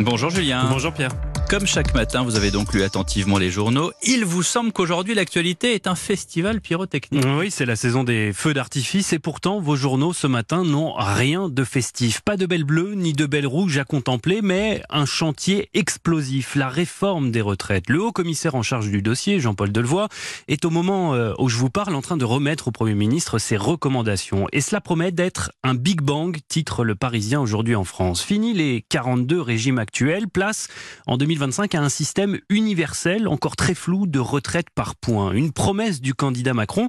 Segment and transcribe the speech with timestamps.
[0.00, 0.68] Bonjour Julien.
[0.70, 1.10] Bonjour Pierre.
[1.48, 3.92] Comme chaque matin, vous avez donc lu attentivement les journaux.
[4.02, 7.24] Il vous semble qu'aujourd'hui, l'actualité est un festival pyrotechnique.
[7.38, 11.48] Oui, c'est la saison des feux d'artifice et pourtant, vos journaux ce matin n'ont rien
[11.48, 12.20] de festif.
[12.20, 16.68] Pas de belles bleues ni de belles rouges à contempler, mais un chantier explosif, la
[16.68, 17.88] réforme des retraites.
[17.90, 20.08] Le haut commissaire en charge du dossier, Jean-Paul Delevoye,
[20.48, 23.38] est au moment euh, où je vous parle en train de remettre au Premier ministre
[23.38, 24.48] ses recommandations.
[24.50, 28.20] Et cela promet d'être un Big Bang, titre le Parisien aujourd'hui en France.
[28.20, 30.66] Fini les 42 régimes actuels, place
[31.06, 35.32] en 2020 2025 à un système universel, encore très flou, de retraite par points.
[35.32, 36.88] Une promesse du candidat Macron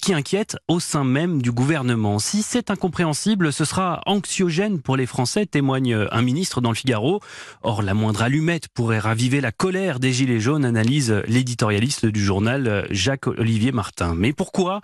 [0.00, 2.18] qui inquiète au sein même du gouvernement.
[2.18, 7.20] Si c'est incompréhensible, ce sera anxiogène pour les Français, témoigne un ministre dans le Figaro.
[7.62, 12.86] Or, la moindre allumette pourrait raviver la colère des Gilets jaunes, analyse l'éditorialiste du journal
[12.90, 14.14] Jacques-Olivier Martin.
[14.14, 14.80] Mais pourquoi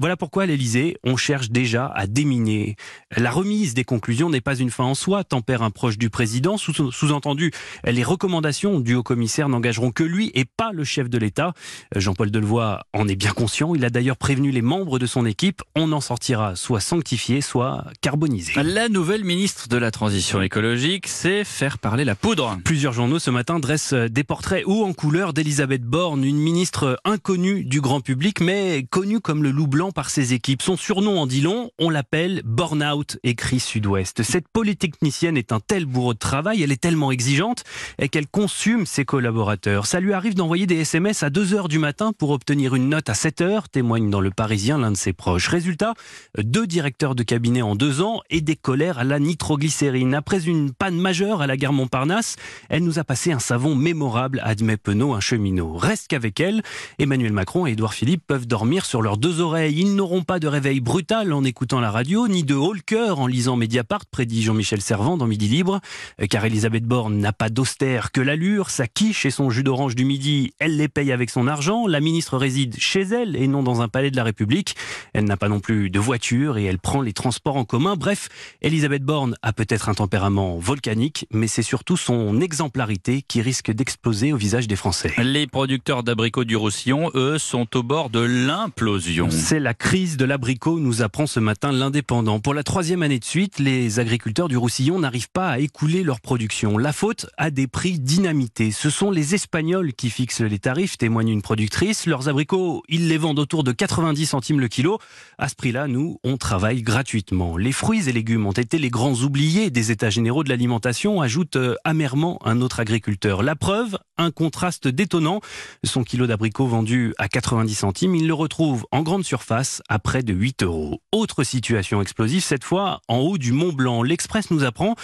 [0.00, 2.76] Voilà pourquoi à l'Elysée, on cherche déjà à déminer.
[3.14, 6.56] La remise des conclusions n'est pas une fin en soi, tempère un proche du président.
[6.56, 7.50] Sous-entendu,
[7.84, 11.52] les recommandations du haut-commissaire n'engageront que lui et pas le chef de l'État.
[11.94, 13.74] Jean-Paul Delevoye en est bien conscient.
[13.74, 15.62] Il a d'ailleurs prévenu les membres de son équipe.
[15.74, 18.52] On en sortira soit sanctifié, soit carbonisé.
[18.62, 22.56] La nouvelle ministre de la Transition écologique, c'est faire parler la poudre.
[22.64, 27.64] Plusieurs journaux ce matin dressent des portraits hauts en couleur d'Elisabeth Borne, une ministre inconnue
[27.64, 30.62] du grand public, mais connue comme le loup blanc par ses équipes.
[30.62, 34.22] Son surnom en dit long, on l'appelle Burnout, écrit Sud-Ouest.
[34.22, 37.64] Cette polytechnicienne est un tel bourreau de travail, elle est tellement exigeante
[38.10, 39.86] qu'elle consume ses collaborateurs.
[39.86, 43.08] Ça lui arrive d'envoyer des SMS à 2 heures du matin pour obtenir une note
[43.08, 45.48] à 7 heures, témoigne dans le Parisien l'un de ses proches.
[45.48, 45.94] Résultat,
[46.36, 50.12] deux directeurs de cabinet en deux ans et des colères à la nitroglycérine.
[50.12, 52.36] Après une panne majeure à la gare Montparnasse,
[52.68, 55.74] elle nous a passé un savon mémorable, admet Penaud, un cheminot.
[55.74, 56.62] Reste qu'avec elle,
[56.98, 59.80] Emmanuel Macron et Édouard Philippe peuvent dormir sur leurs deux oreilles.
[59.80, 63.18] Ils n'auront pas de réveil brutal en écoutant la radio, ni de haut le cœur
[63.18, 65.80] en lisant Mediapart, prédit Jean-Michel Servant dans Midi Libre,
[66.28, 70.04] car Elisabeth Borne n'a pas d'austère que l'allure, sa quiche et son jus d'orange du
[70.04, 71.86] midi, elle les paye avec son argent.
[71.86, 74.74] La ministre réside chez elle et non dans un palais de la République.
[75.14, 77.96] Elle n'a pas non plus de voiture et elle prend les transports en commun.
[77.96, 78.28] Bref,
[78.60, 84.32] Elisabeth Borne a peut-être un tempérament volcanique, mais c'est surtout son exemplarité qui risque d'exploser
[84.32, 85.12] au visage des Français.
[85.18, 89.28] Les producteurs d'abricots du Roussillon, eux, sont au bord de l'implosion.
[89.30, 92.40] C'est la crise de l'abricot, nous apprend ce matin l'Indépendant.
[92.40, 96.20] Pour la troisième année de suite, les agriculteurs du Roussillon n'arrivent pas à écouler leur
[96.20, 96.76] production.
[96.76, 98.70] La faute à des prix dynamité.
[98.70, 102.06] Ce sont les Espagnols qui fixent les tarifs, témoigne une productrice.
[102.06, 104.98] Leurs abricots, ils les vendent autour de 90 centimes le kilo.
[105.36, 107.58] À ce prix-là, nous, on travaille gratuitement.
[107.58, 111.56] Les fruits et légumes ont été les grands oubliés des états généraux de l'alimentation, ajoute
[111.56, 113.42] euh, amèrement un autre agriculteur.
[113.42, 115.42] La preuve, un contraste détonnant.
[115.84, 120.22] Son kilo d'abricots vendu à 90 centimes, il le retrouve en grande surface à près
[120.22, 121.02] de 8 euros.
[121.12, 124.02] Autre situation explosive, cette fois en haut du Mont Blanc.
[124.02, 124.94] L'Express nous apprend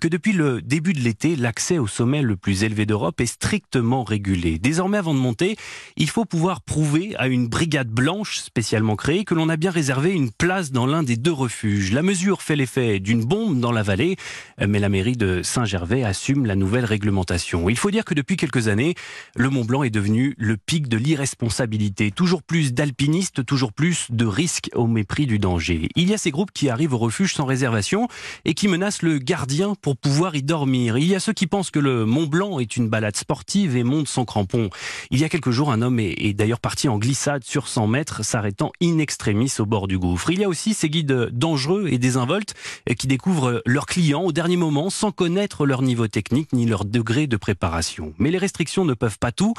[0.00, 4.04] que depuis le début de l'été, l'accès au sommet le plus élevé d'Europe est strictement
[4.04, 4.58] régulé.
[4.58, 5.56] Désormais, avant de monter,
[5.96, 10.12] il faut pouvoir prouver à une brigade blanche spécialement créée que l'on a bien réservé
[10.12, 11.92] une place dans l'un des deux refuges.
[11.92, 14.16] La mesure fait l'effet d'une bombe dans la vallée,
[14.58, 17.68] mais la mairie de Saint-Gervais assume la nouvelle réglementation.
[17.68, 18.94] Il faut dire que depuis quelques années,
[19.36, 22.10] le Mont Blanc est devenu le pic de l'irresponsabilité.
[22.10, 25.88] Toujours plus d'alpinistes, toujours plus de risques au mépris du danger.
[25.96, 28.08] Il y a ces groupes qui arrivent au refuge sans réservation
[28.44, 30.98] et qui menacent le gardien pour pouvoir y dormir.
[30.98, 33.84] Il y a ceux qui pensent que le Mont Blanc est une balade sportive et
[33.84, 34.70] monte son crampon.
[35.10, 38.24] Il y a quelques jours, un homme est, d'ailleurs parti en glissade sur 100 mètres,
[38.24, 40.30] s'arrêtant in extremis au bord du gouffre.
[40.30, 42.54] Il y a aussi ces guides dangereux et désinvoltes
[42.98, 47.26] qui découvrent leurs clients au dernier moment sans connaître leur niveau technique ni leur degré
[47.26, 48.14] de préparation.
[48.18, 49.54] Mais les restrictions ne peuvent pas tout,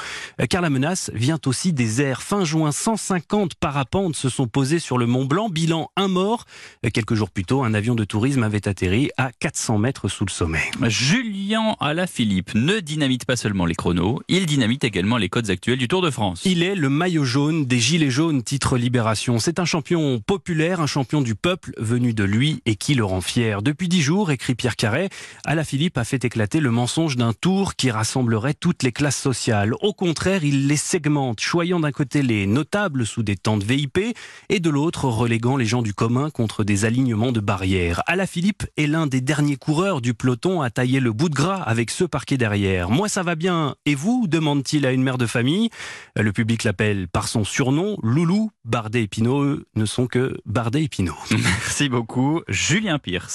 [0.50, 2.22] car la menace vient aussi des airs.
[2.22, 6.46] Fin juin, 150 parapentes se sont posés sur le Mont Blanc, bilan un mort.
[6.94, 10.32] Quelques jours plus tôt, un avion de tourisme avait atterri à 400 mètres sous le
[10.32, 10.72] sommet.
[10.88, 15.88] Julien Alaphilippe ne dynamite pas seulement les chronos, il dynamite également les codes actuels du
[15.88, 16.42] Tour de France.
[16.46, 19.40] Il est le maillot jaune des Gilets jaunes, titre Libération.
[19.40, 23.22] C'est un champion populaire, un champion du peuple venu de lui et qui le rend
[23.22, 23.62] fier.
[23.62, 25.10] Depuis dix jours, écrit Pierre Carret,
[25.64, 29.74] Philippe a fait éclater le mensonge d'un tour qui rassemblerait toutes les classes sociales.
[29.82, 34.00] Au contraire, il les segmente, choyant d'un côté les notables sous des tentes VIP
[34.50, 38.02] et de l'autre reléguant les gens du commun contre des alignements de barrières.
[38.28, 41.90] Philippe est l'un des derniers coureurs du peloton à tailler le bout de gras avec
[41.90, 42.63] ceux parqués derrière.
[42.90, 43.76] Moi, ça va bien.
[43.86, 45.70] Et vous demande-t-il à une mère de famille.
[46.16, 48.52] Le public l'appelle par son surnom, Loulou.
[48.66, 51.16] Bardet et Pinot, ne sont que Bardet et Pinot.
[51.32, 53.32] Merci beaucoup, Julien Pierce.